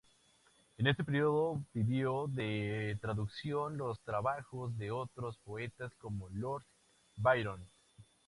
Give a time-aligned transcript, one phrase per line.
[0.79, 6.63] En este período vivió de traducir los trabajos de otros poetas como Lord
[7.17, 7.61] Byron.